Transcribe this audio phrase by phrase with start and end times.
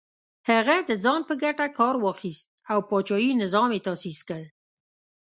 [0.49, 4.41] هغه د ځان په ګټه کار واخیست او پاچاهي نظام یې تاسیس کړ.